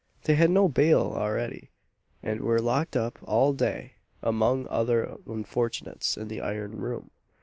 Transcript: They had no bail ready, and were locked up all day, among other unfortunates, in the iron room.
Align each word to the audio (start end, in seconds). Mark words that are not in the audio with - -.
They 0.23 0.33
had 0.33 0.49
no 0.49 0.67
bail 0.67 1.13
ready, 1.29 1.69
and 2.23 2.41
were 2.41 2.59
locked 2.59 2.97
up 2.97 3.19
all 3.23 3.53
day, 3.53 3.97
among 4.23 4.65
other 4.67 5.17
unfortunates, 5.27 6.17
in 6.17 6.27
the 6.27 6.41
iron 6.41 6.77
room. 6.77 7.11